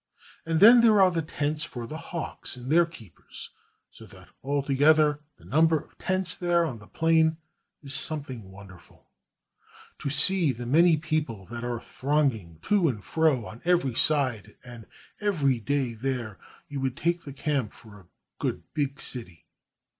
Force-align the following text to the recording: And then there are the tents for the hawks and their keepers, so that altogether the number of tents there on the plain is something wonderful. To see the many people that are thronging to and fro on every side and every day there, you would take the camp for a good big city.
And 0.47 0.59
then 0.59 0.81
there 0.81 0.99
are 0.99 1.11
the 1.11 1.21
tents 1.21 1.63
for 1.63 1.85
the 1.85 1.99
hawks 2.09 2.55
and 2.55 2.71
their 2.71 2.87
keepers, 2.87 3.51
so 3.91 4.07
that 4.07 4.29
altogether 4.41 5.21
the 5.37 5.45
number 5.45 5.79
of 5.79 5.95
tents 5.99 6.33
there 6.33 6.65
on 6.65 6.79
the 6.79 6.87
plain 6.87 7.37
is 7.83 7.93
something 7.93 8.49
wonderful. 8.49 9.11
To 9.99 10.09
see 10.09 10.53
the 10.53 10.65
many 10.65 10.97
people 10.97 11.45
that 11.45 11.63
are 11.63 11.79
thronging 11.79 12.57
to 12.63 12.87
and 12.87 13.03
fro 13.03 13.45
on 13.45 13.61
every 13.63 13.93
side 13.93 14.57
and 14.63 14.87
every 15.19 15.59
day 15.59 15.93
there, 15.93 16.39
you 16.67 16.79
would 16.79 16.97
take 16.97 17.21
the 17.21 17.31
camp 17.31 17.71
for 17.71 17.99
a 17.99 18.07
good 18.39 18.63
big 18.73 18.99
city. 18.99 19.45